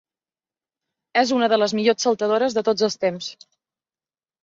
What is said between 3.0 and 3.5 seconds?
temps.